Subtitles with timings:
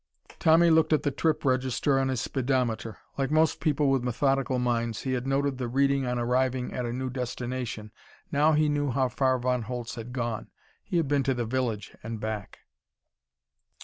[0.39, 2.97] Tommy looked at the trip register on his speedometer.
[3.19, 6.91] Like most people with methodical minds, he had noted the reading on arriving at a
[6.91, 7.91] new destination.
[8.31, 10.49] Now he knew how far Von Holtz had gone.
[10.83, 12.61] He had been to the village and back.